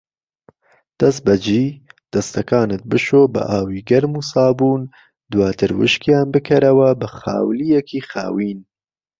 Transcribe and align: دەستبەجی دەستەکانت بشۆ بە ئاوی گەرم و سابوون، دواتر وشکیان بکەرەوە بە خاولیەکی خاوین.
دەستبەجی 0.99 1.65
دەستەکانت 2.13 2.81
بشۆ 2.89 3.21
بە 3.33 3.41
ئاوی 3.51 3.85
گەرم 3.89 4.13
و 4.19 4.21
سابوون، 4.31 4.81
دواتر 5.31 5.69
وشکیان 5.79 6.27
بکەرەوە 6.33 6.89
بە 6.99 7.07
خاولیەکی 7.17 7.99
خاوین. 8.09 8.59